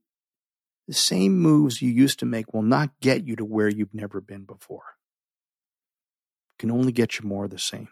the 0.87 0.93
same 0.93 1.39
moves 1.39 1.81
you 1.81 1.89
used 1.89 2.19
to 2.19 2.25
make 2.25 2.53
will 2.53 2.63
not 2.63 2.89
get 2.99 3.25
you 3.25 3.35
to 3.37 3.45
where 3.45 3.69
you've 3.69 3.93
never 3.93 4.19
been 4.19 4.43
before. 4.43 4.83
It 6.53 6.59
can 6.59 6.71
only 6.71 6.91
get 6.91 7.17
you 7.17 7.25
more 7.25 7.45
of 7.45 7.51
the 7.51 7.59
same. 7.59 7.87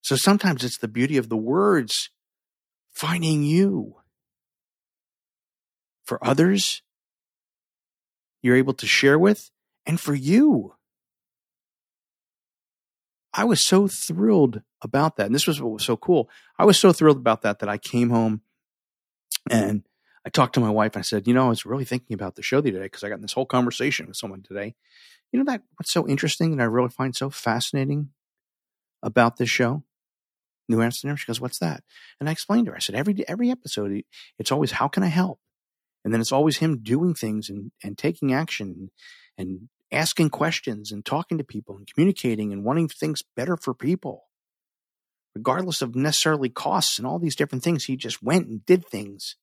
So 0.00 0.16
sometimes 0.16 0.64
it's 0.64 0.78
the 0.78 0.88
beauty 0.88 1.16
of 1.16 1.28
the 1.28 1.36
words 1.36 2.10
finding 2.90 3.44
you. 3.44 3.96
For 6.04 6.24
others, 6.24 6.82
you're 8.42 8.56
able 8.56 8.74
to 8.74 8.86
share 8.86 9.18
with, 9.18 9.50
and 9.86 9.98
for 9.98 10.14
you. 10.14 10.74
I 13.32 13.44
was 13.44 13.64
so 13.64 13.88
thrilled 13.88 14.62
about 14.82 15.16
that. 15.16 15.26
And 15.26 15.34
this 15.34 15.46
was 15.46 15.60
what 15.60 15.72
was 15.72 15.84
so 15.84 15.96
cool. 15.96 16.30
I 16.58 16.64
was 16.64 16.78
so 16.78 16.92
thrilled 16.92 17.16
about 17.16 17.42
that 17.42 17.58
that 17.58 17.68
I 17.68 17.78
came 17.78 18.10
home 18.10 18.42
and 19.50 19.82
I 20.24 20.28
talked 20.28 20.54
to 20.54 20.60
my 20.60 20.70
wife. 20.70 20.94
And 20.94 21.00
I 21.00 21.02
said, 21.02 21.26
you 21.26 21.34
know, 21.34 21.46
I 21.46 21.48
was 21.48 21.66
really 21.66 21.84
thinking 21.84 22.14
about 22.14 22.36
the 22.36 22.42
show 22.42 22.60
the 22.60 22.70
other 22.70 22.78
day 22.78 22.84
because 22.84 23.02
I 23.02 23.08
got 23.08 23.16
in 23.16 23.22
this 23.22 23.32
whole 23.32 23.46
conversation 23.46 24.06
with 24.06 24.16
someone 24.16 24.42
today. 24.42 24.76
You 25.32 25.40
know 25.40 25.50
that 25.50 25.62
what's 25.76 25.92
so 25.92 26.06
interesting 26.06 26.52
and 26.52 26.62
I 26.62 26.66
really 26.66 26.90
find 26.90 27.16
so 27.16 27.28
fascinating 27.28 28.10
about 29.02 29.36
this 29.36 29.50
show? 29.50 29.82
New 30.68 30.80
Amsterdam. 30.80 31.16
She 31.16 31.26
goes, 31.26 31.40
"What's 31.40 31.58
that?" 31.58 31.82
And 32.20 32.28
I 32.28 32.32
explained 32.32 32.66
to 32.66 32.70
her. 32.70 32.76
I 32.76 32.80
said, 32.80 32.94
"Every 32.94 33.28
every 33.28 33.50
episode, 33.50 34.04
it's 34.38 34.52
always 34.52 34.70
how 34.70 34.88
can 34.88 35.02
I 35.02 35.08
help, 35.08 35.40
and 36.04 36.12
then 36.12 36.20
it's 36.20 36.32
always 36.32 36.58
him 36.58 36.82
doing 36.82 37.14
things 37.14 37.48
and 37.48 37.72
and 37.82 37.96
taking 37.96 38.32
action 38.32 38.90
and 39.38 39.68
asking 39.94 40.30
questions 40.30 40.92
and 40.92 41.04
talking 41.04 41.38
to 41.38 41.44
people 41.44 41.76
and 41.76 41.88
communicating 41.92 42.52
and 42.52 42.64
wanting 42.64 42.88
things 42.88 43.22
better 43.36 43.56
for 43.56 43.72
people, 43.74 44.24
regardless 45.34 45.80
of 45.82 45.94
necessarily 45.94 46.48
costs 46.48 46.98
and 46.98 47.06
all 47.06 47.18
these 47.18 47.36
different 47.36 47.64
things. 47.64 47.84
He 47.84 47.96
just 47.96 48.22
went 48.22 48.46
and 48.46 48.66
did 48.66 48.86
things. 48.86 49.36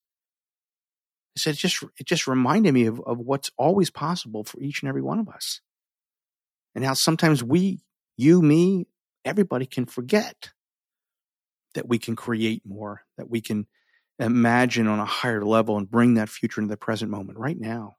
Said, 1.37 1.53
it 1.53 1.59
just, 1.59 1.81
it 1.97 2.05
just 2.05 2.27
reminded 2.27 2.73
me 2.73 2.87
of, 2.87 2.99
of 3.05 3.17
what's 3.17 3.51
always 3.57 3.89
possible 3.89 4.43
for 4.43 4.59
each 4.59 4.81
and 4.81 4.89
every 4.89 5.01
one 5.01 5.17
of 5.17 5.29
us. 5.29 5.61
And 6.75 6.83
how 6.83 6.93
sometimes 6.93 7.41
we, 7.41 7.79
you, 8.17 8.41
me, 8.41 8.87
everybody 9.23 9.65
can 9.65 9.85
forget 9.85 10.51
that 11.73 11.87
we 11.87 11.99
can 11.99 12.17
create 12.17 12.63
more, 12.65 13.03
that 13.17 13.29
we 13.29 13.39
can 13.39 13.67
imagine 14.19 14.87
on 14.87 14.99
a 14.99 15.05
higher 15.05 15.43
level 15.43 15.77
and 15.77 15.89
bring 15.89 16.15
that 16.15 16.29
future 16.29 16.61
into 16.61 16.71
the 16.71 16.77
present 16.77 17.09
moment 17.09 17.39
right 17.39 17.59
now 17.59 17.97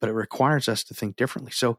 but 0.00 0.10
it 0.10 0.14
requires 0.14 0.68
us 0.68 0.84
to 0.84 0.94
think 0.94 1.16
differently. 1.16 1.52
So 1.52 1.78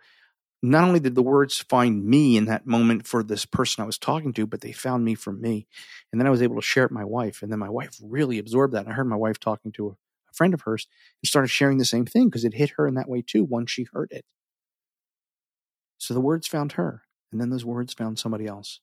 not 0.61 0.83
only 0.83 0.99
did 0.99 1.15
the 1.15 1.23
words 1.23 1.57
find 1.57 2.05
me 2.05 2.35
in 2.35 2.45
that 2.45 2.67
moment 2.67 3.07
for 3.07 3.23
this 3.23 3.45
person 3.45 3.81
I 3.81 3.87
was 3.87 3.97
talking 3.97 4.33
to, 4.33 4.45
but 4.45 4.61
they 4.61 4.73
found 4.73 5.05
me 5.05 5.15
for 5.15 5.31
me. 5.31 5.67
And 6.11 6.19
then 6.19 6.27
I 6.27 6.31
was 6.31 6.41
able 6.41 6.57
to 6.57 6.61
share 6.61 6.83
it 6.83 6.91
with 6.91 6.99
my 6.99 7.05
wife. 7.05 7.41
And 7.41 7.51
then 7.51 7.59
my 7.59 7.69
wife 7.69 7.97
really 8.03 8.39
absorbed 8.39 8.73
that. 8.73 8.83
And 8.83 8.89
I 8.89 8.95
heard 8.95 9.07
my 9.07 9.15
wife 9.15 9.39
talking 9.39 9.71
to 9.73 9.87
a, 9.87 9.91
a 9.91 10.33
friend 10.33 10.53
of 10.53 10.61
hers 10.61 10.87
and 11.21 11.27
started 11.27 11.47
sharing 11.47 11.77
the 11.77 11.85
same 11.85 12.05
thing 12.05 12.25
because 12.25 12.43
it 12.43 12.55
hit 12.55 12.71
her 12.71 12.87
in 12.87 12.95
that 12.95 13.09
way 13.09 13.23
too 13.25 13.45
once 13.45 13.71
she 13.71 13.87
heard 13.93 14.11
it. 14.11 14.25
So 15.97 16.13
the 16.13 16.21
words 16.21 16.47
found 16.47 16.73
her. 16.73 17.03
And 17.31 17.39
then 17.39 17.51
those 17.51 17.65
words 17.65 17.93
found 17.93 18.19
somebody 18.19 18.47
else. 18.47 18.81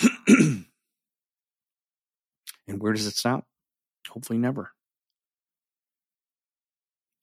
and 2.70 2.80
where 2.80 2.92
does 2.92 3.06
it 3.06 3.16
stop? 3.16 3.46
Hopefully 4.08 4.38
never. 4.38 4.70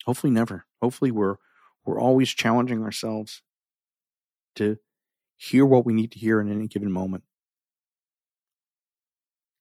Hopefully 0.04 0.30
never. 0.30 0.66
Hopefully 0.80 1.10
we're 1.10 1.36
we're 1.84 2.00
always 2.00 2.30
challenging 2.30 2.82
ourselves 2.82 3.42
to 4.56 4.78
hear 5.36 5.64
what 5.64 5.86
we 5.86 5.94
need 5.94 6.12
to 6.12 6.18
hear 6.18 6.40
in 6.40 6.52
any 6.52 6.66
given 6.66 6.92
moment. 6.92 7.24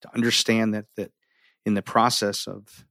To 0.01 0.13
understand 0.13 0.73
that 0.73 0.85
that 0.97 1.11
in 1.65 1.73
the 1.73 1.81
process 1.81 2.47
of 2.47 2.85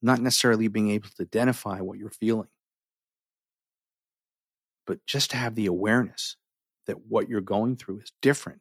not 0.00 0.20
necessarily 0.20 0.68
being 0.68 0.90
able 0.90 1.08
to 1.08 1.22
identify 1.22 1.80
what 1.80 1.98
you're 1.98 2.10
feeling, 2.10 2.48
but 4.86 5.04
just 5.06 5.30
to 5.30 5.36
have 5.36 5.54
the 5.54 5.66
awareness 5.66 6.36
that 6.86 7.06
what 7.08 7.28
you're 7.28 7.40
going 7.40 7.76
through 7.76 8.00
is 8.00 8.12
different. 8.22 8.60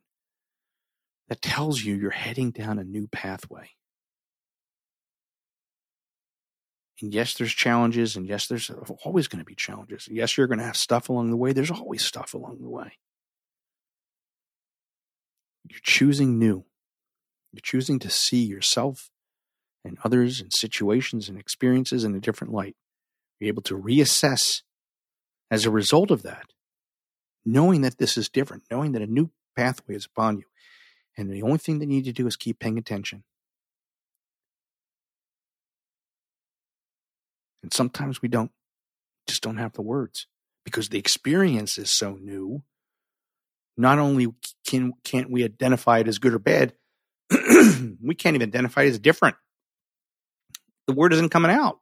That 1.29 1.41
tells 1.41 1.81
you 1.81 1.95
you're 1.95 2.11
heading 2.11 2.51
down 2.51 2.79
a 2.79 2.83
new 2.83 3.07
pathway. 3.07 3.71
And 7.01 7.13
yes, 7.13 7.35
there's 7.35 7.53
challenges, 7.53 8.15
and 8.15 8.25
yes, 8.25 8.47
there's 8.47 8.71
always 9.03 9.27
going 9.27 9.39
to 9.39 9.45
be 9.45 9.53
challenges. 9.53 10.07
Yes, 10.09 10.37
you're 10.37 10.47
going 10.47 10.59
to 10.59 10.65
have 10.65 10.77
stuff 10.77 11.09
along 11.09 11.29
the 11.29 11.37
way. 11.37 11.53
There's 11.53 11.69
always 11.69 12.03
stuff 12.03 12.33
along 12.33 12.59
the 12.61 12.69
way. 12.69 12.93
You're 15.69 15.79
choosing 15.83 16.39
new. 16.39 16.65
You're 17.51 17.61
choosing 17.61 17.99
to 17.99 18.09
see 18.09 18.43
yourself 18.43 19.09
and 19.83 19.97
others 20.03 20.41
and 20.41 20.51
situations 20.53 21.29
and 21.29 21.37
experiences 21.37 22.03
in 22.03 22.15
a 22.15 22.19
different 22.19 22.53
light. 22.53 22.75
You're 23.39 23.49
able 23.49 23.63
to 23.63 23.77
reassess 23.77 24.63
as 25.51 25.65
a 25.65 25.71
result 25.71 26.09
of 26.09 26.23
that, 26.23 26.47
knowing 27.45 27.81
that 27.81 27.97
this 27.99 28.17
is 28.17 28.27
different, 28.27 28.63
knowing 28.71 28.93
that 28.93 29.01
a 29.01 29.07
new 29.07 29.29
pathway 29.55 29.95
is 29.95 30.05
upon 30.05 30.37
you. 30.37 30.45
And 31.17 31.31
the 31.31 31.41
only 31.41 31.57
thing 31.57 31.79
they 31.79 31.87
need 31.87 32.05
to 32.05 32.13
do 32.13 32.27
is 32.27 32.35
keep 32.35 32.59
paying 32.59 32.77
attention. 32.77 33.23
And 37.63 37.73
sometimes 37.73 38.21
we 38.21 38.29
don't, 38.29 38.51
just 39.27 39.41
don't 39.41 39.57
have 39.57 39.73
the 39.73 39.81
words 39.81 40.27
because 40.63 40.89
the 40.89 40.99
experience 40.99 41.77
is 41.77 41.89
so 41.89 42.17
new. 42.21 42.63
Not 43.75 43.99
only 43.99 44.27
can, 44.67 44.93
can't 45.03 45.31
we 45.31 45.43
identify 45.43 45.99
it 45.99 46.07
as 46.07 46.19
good 46.19 46.33
or 46.33 46.39
bad, 46.39 46.73
we 47.31 48.15
can't 48.15 48.35
even 48.35 48.49
identify 48.49 48.83
it 48.83 48.89
as 48.89 48.99
different. 48.99 49.35
The 50.85 50.93
word 50.93 51.13
isn't 51.13 51.29
coming 51.29 51.51
out. 51.51 51.79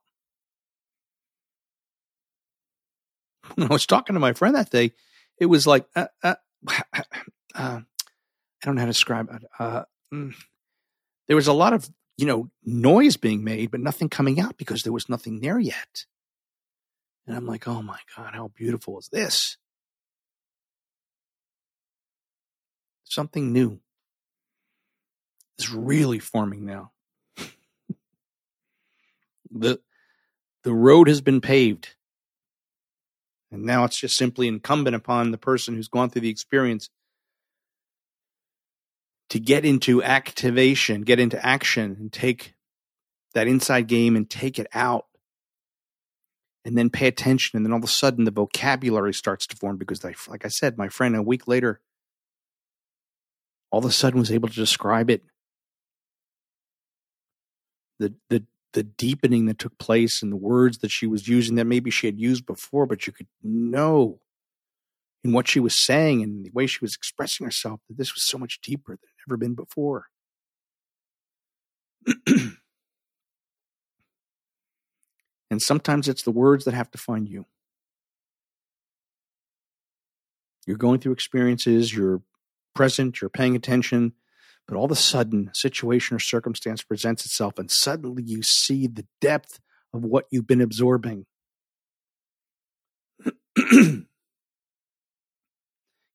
When 3.56 3.70
I 3.70 3.74
was 3.74 3.86
talking 3.86 4.15
to 4.15 4.20
my 4.20 4.34
friend 4.34 4.56
that 4.56 4.72
day, 4.72 4.94
it 5.39 5.46
was 5.46 5.68
like, 5.68 5.86
uh, 5.96 6.08
uh, 6.24 6.36
uh, 7.56 7.82
I 8.65 8.67
don't 8.67 8.75
know 8.75 8.81
how 8.81 8.88
to 8.88 8.93
describe 8.93 9.29
it. 9.31 9.43
Uh, 9.60 9.84
mm, 10.12 10.34
there 11.27 11.36
was 11.36 11.45
a 11.45 11.53
lot 11.53 11.74
of 11.74 11.88
you 12.17 12.25
know 12.25 12.50
noise 12.63 13.15
being 13.15 13.43
made, 13.43 13.69
but 13.69 13.79
nothing 13.79 14.10
coming 14.10 14.39
out 14.39 14.57
because 14.57 14.81
there 14.81 14.93
was 14.93 15.07
nothing 15.07 15.39
there 15.39 15.60
yet. 15.60 16.05
And 17.27 17.38
I'm 17.38 17.45
like, 17.45 17.67
oh 17.67 17.84
my 17.84 18.00
god, 18.17 18.34
how 18.34 18.48
beautiful 18.55 18.98
is 18.98 19.07
this? 19.12 19.57
Something 23.03 23.53
new 23.53 23.79
is 25.60 25.69
really 25.69 26.17
forming 26.17 26.65
now. 26.65 26.91
the 29.51 29.79
the 30.63 30.74
road 30.74 31.07
has 31.07 31.22
been 31.22 31.39
paved. 31.39 31.93
And 33.51 33.63
now 33.63 33.84
it's 33.84 34.00
just 34.00 34.17
simply 34.17 34.48
incumbent 34.48 34.95
upon 34.95 35.29
the 35.29 35.38
person 35.38 35.75
who's 35.75 35.88
gone 35.88 36.10
through 36.10 36.24
the 36.24 36.29
experience 36.29 36.89
to 39.29 39.39
get 39.39 39.65
into 39.65 40.03
activation, 40.03 41.01
get 41.01 41.20
into 41.20 41.44
action, 41.46 41.98
and 42.00 42.13
take 42.13 42.53
that 43.34 43.48
inside 43.48 43.88
game 43.88 44.15
and 44.15 44.29
take 44.29 44.60
it 44.60 44.67
out. 44.74 45.05
And 46.63 46.75
then 46.75 46.89
pay 46.89 47.08
attention. 47.08 47.58
And 47.58 47.65
then 47.65 47.74
all 47.74 47.77
of 47.77 47.84
a 47.84 47.88
sudden, 47.88 48.25
the 48.25 48.32
vocabulary 48.32 49.13
starts 49.13 49.46
to 49.48 49.55
form 49.55 49.77
because, 49.77 50.03
like 50.03 50.46
I 50.46 50.48
said, 50.48 50.79
my 50.79 50.89
friend 50.89 51.15
a 51.15 51.22
week 51.22 51.48
later, 51.48 51.79
all 53.70 53.79
of 53.79 53.86
a 53.86 53.91
sudden 53.91 54.20
was 54.20 54.32
able 54.32 54.50
to 54.50 54.55
describe 54.55 55.12
it. 55.12 55.22
The, 58.00 58.15
the, 58.29 58.46
the 58.74 58.82
deepening 58.84 59.46
that 59.46 59.60
took 59.60 59.77
place 59.77 60.24
and 60.24 60.32
the 60.32 60.38
words 60.38 60.79
that 60.79 60.89
she 60.89 61.05
was 61.05 61.27
using 61.27 61.55
that 61.55 61.65
maybe 61.65 61.91
she 61.91 62.08
had 62.08 62.20
used 62.20 62.48
before, 62.48 62.88
but 62.88 63.05
you 63.05 63.13
could 63.13 63.27
know 63.44 64.20
in 65.25 65.34
what 65.34 65.48
she 65.48 65.60
was 65.60 65.84
saying 65.84 66.22
and 66.22 66.46
the 66.46 66.51
way 66.53 66.67
she 66.67 66.77
was 66.82 66.94
expressing 66.94 67.46
herself 67.46 67.82
that 67.89 67.98
this 67.98 68.13
was 68.13 68.24
so 68.24 68.38
much 68.38 68.62
deeper 68.62 68.91
than 68.91 69.00
it 69.01 69.27
ever 69.27 69.38
been 69.38 69.55
before. 69.55 70.05
and 75.50 75.60
sometimes 75.60 76.08
it's 76.08 76.22
the 76.22 76.29
words 76.29 76.63
that 76.65 76.75
have 76.75 76.91
to 76.91 77.00
find 77.00 77.27
you. 77.27 77.48
You're 80.67 80.77
going 80.77 81.00
through 81.00 81.13
experiences, 81.13 81.91
you're 81.91 82.22
present, 82.75 83.20
you're 83.20 83.29
paying 83.29 83.55
attention, 83.55 84.13
but 84.67 84.77
all 84.77 84.86
of 84.86 84.91
a 84.91 84.96
sudden, 84.96 85.49
a 85.52 85.56
situation 85.56 86.15
or 86.15 86.19
circumstance 86.19 86.84
presents 86.84 87.26
itself, 87.26 87.58
and 87.58 87.71
suddenly 87.71 88.21
you 88.21 88.43
see 88.43 88.86
the 88.86 89.08
depth 89.21 89.60
of 89.91 90.04
what 90.04 90.26
you've 90.30 90.45
been 90.45 90.62
absorbing. 90.62 91.26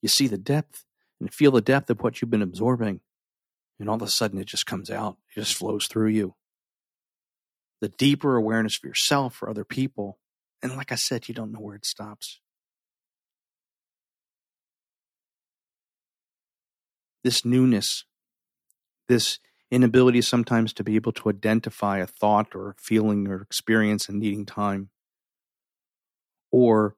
you 0.02 0.08
see 0.08 0.26
the 0.26 0.38
depth 0.38 0.84
and 1.20 1.32
feel 1.32 1.50
the 1.50 1.60
depth 1.60 1.90
of 1.90 2.00
what 2.02 2.20
you've 2.20 2.30
been 2.30 2.42
absorbing. 2.42 3.00
And 3.78 3.88
all 3.88 3.96
of 3.96 4.02
a 4.02 4.08
sudden, 4.08 4.38
it 4.38 4.46
just 4.46 4.66
comes 4.66 4.90
out, 4.90 5.16
it 5.30 5.40
just 5.40 5.54
flows 5.54 5.86
through 5.86 6.08
you. 6.08 6.34
The 7.80 7.88
deeper 7.88 8.36
awareness 8.36 8.76
for 8.76 8.88
yourself, 8.88 9.34
for 9.34 9.48
other 9.48 9.64
people. 9.64 10.18
And 10.62 10.76
like 10.76 10.92
I 10.92 10.96
said, 10.96 11.28
you 11.28 11.34
don't 11.34 11.52
know 11.52 11.60
where 11.60 11.76
it 11.76 11.86
stops. 11.86 12.40
This 17.24 17.44
newness, 17.44 18.04
this 19.08 19.38
inability 19.70 20.20
sometimes 20.22 20.72
to 20.74 20.84
be 20.84 20.96
able 20.96 21.12
to 21.12 21.28
identify 21.30 21.98
a 21.98 22.06
thought 22.06 22.54
or 22.54 22.74
feeling 22.78 23.28
or 23.28 23.40
experience 23.40 24.08
and 24.08 24.18
needing 24.18 24.44
time, 24.44 24.90
or 26.50 26.96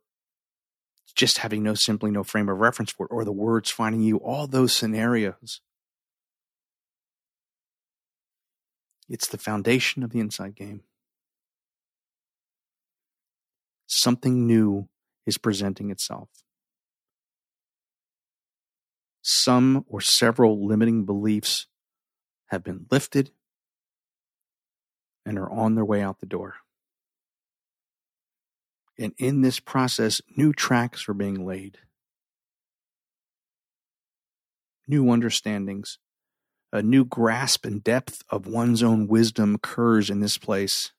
just 1.14 1.38
having 1.38 1.62
no 1.62 1.74
simply 1.74 2.10
no 2.10 2.24
frame 2.24 2.48
of 2.48 2.58
reference 2.58 2.92
for 2.92 3.06
it, 3.06 3.12
or 3.12 3.24
the 3.24 3.32
words 3.32 3.70
finding 3.70 4.00
you, 4.00 4.16
all 4.18 4.46
those 4.46 4.72
scenarios. 4.72 5.60
It's 9.08 9.28
the 9.28 9.38
foundation 9.38 10.02
of 10.02 10.10
the 10.10 10.20
inside 10.20 10.54
game. 10.54 10.82
Something 13.86 14.46
new 14.46 14.88
is 15.26 15.36
presenting 15.36 15.90
itself. 15.90 16.30
Some 19.20 19.84
or 19.86 20.00
several 20.00 20.66
limiting 20.66 21.04
beliefs 21.04 21.66
have 22.46 22.64
been 22.64 22.86
lifted 22.90 23.30
and 25.24 25.38
are 25.38 25.50
on 25.50 25.74
their 25.74 25.84
way 25.84 26.02
out 26.02 26.20
the 26.20 26.26
door. 26.26 26.56
And 28.98 29.14
in 29.18 29.40
this 29.40 29.58
process, 29.58 30.20
new 30.36 30.52
tracks 30.52 31.08
are 31.08 31.14
being 31.14 31.46
laid, 31.46 31.78
new 34.86 35.10
understandings, 35.10 35.98
a 36.72 36.82
new 36.82 37.04
grasp 37.04 37.64
and 37.64 37.82
depth 37.82 38.22
of 38.30 38.46
one's 38.46 38.82
own 38.82 39.06
wisdom 39.06 39.54
occurs 39.54 40.10
in 40.10 40.20
this 40.20 40.38
place. 40.38 40.92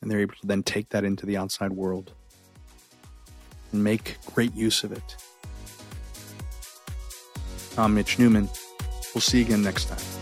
And 0.00 0.10
they're 0.10 0.20
able 0.20 0.34
to 0.36 0.46
then 0.46 0.62
take 0.62 0.90
that 0.90 1.04
into 1.04 1.26
the 1.26 1.36
outside 1.36 1.72
world 1.72 2.12
and 3.72 3.82
make 3.82 4.16
great 4.34 4.54
use 4.54 4.84
of 4.84 4.92
it. 4.92 5.16
I'm 7.76 7.94
Mitch 7.94 8.18
Newman. 8.18 8.48
We'll 9.14 9.20
see 9.20 9.38
you 9.38 9.44
again 9.44 9.62
next 9.62 9.86
time. 9.86 10.15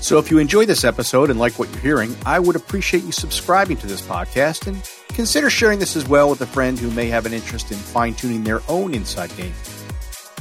So 0.00 0.18
if 0.18 0.30
you 0.30 0.38
enjoy 0.38 0.64
this 0.64 0.84
episode 0.84 1.28
and 1.28 1.38
like 1.38 1.58
what 1.58 1.68
you're 1.70 1.80
hearing, 1.80 2.16
I 2.24 2.40
would 2.40 2.56
appreciate 2.56 3.04
you 3.04 3.12
subscribing 3.12 3.76
to 3.78 3.86
this 3.86 4.00
podcast 4.00 4.66
and 4.66 4.82
consider 5.14 5.50
sharing 5.50 5.78
this 5.78 5.94
as 5.94 6.08
well 6.08 6.30
with 6.30 6.40
a 6.40 6.46
friend 6.46 6.78
who 6.78 6.90
may 6.90 7.08
have 7.08 7.26
an 7.26 7.34
interest 7.34 7.70
in 7.70 7.76
fine 7.76 8.14
tuning 8.14 8.42
their 8.42 8.62
own 8.66 8.94
inside 8.94 9.34
game. 9.36 9.52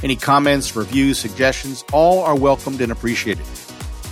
Any 0.01 0.15
comments, 0.15 0.77
reviews, 0.77 1.19
suggestions, 1.19 1.83
all 1.91 2.23
are 2.23 2.37
welcomed 2.37 2.79
and 2.79 2.89
appreciated. 2.89 3.45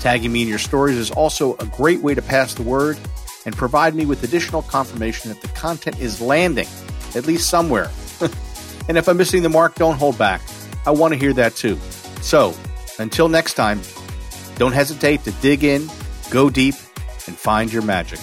Tagging 0.02 0.34
me 0.34 0.42
in 0.42 0.50
your 0.50 0.60
stories 0.60 0.98
is 0.98 1.12
also 1.12 1.56
a 1.56 1.66
great 1.66 2.02
way 2.02 2.14
to 2.14 2.22
pass 2.22 2.54
the 2.54 2.64
word 2.64 3.00
and 3.46 3.56
provide 3.56 3.96
me 3.96 4.06
with 4.06 4.24
additional 4.24 4.64
confirmation 4.64 5.30
that 5.30 5.42
the 5.42 5.48
content 5.50 5.98
is 5.98 6.20
landing, 6.20 6.68
at 7.16 7.26
least 7.26 7.50
somewhere. 7.50 7.90
and 8.90 8.98
if 8.98 9.08
I'm 9.08 9.16
missing 9.16 9.44
the 9.44 9.50
mark, 9.50 9.76
don't 9.76 9.98
hold 9.98 10.18
back. 10.18 10.42
I 10.86 10.92
want 10.92 11.14
to 11.14 11.20
hear 11.20 11.32
that 11.34 11.56
too. 11.56 11.80
So, 12.22 12.54
until 13.00 13.30
next 13.30 13.54
time, 13.54 13.80
don't 14.58 14.74
hesitate 14.74 15.24
to 15.24 15.32
dig 15.42 15.64
in, 15.64 15.90
go 16.30 16.50
deep, 16.50 16.76
and 17.28 17.38
find 17.38 17.72
your 17.72 17.84
magic. 17.84 18.20